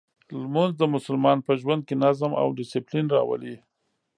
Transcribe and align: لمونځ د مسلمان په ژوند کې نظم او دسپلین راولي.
لمونځ 0.41 0.71
د 0.77 0.83
مسلمان 0.95 1.37
په 1.45 1.51
ژوند 1.61 1.81
کې 1.87 1.95
نظم 2.03 2.31
او 2.41 2.47
دسپلین 2.59 3.05
راولي. 3.15 3.55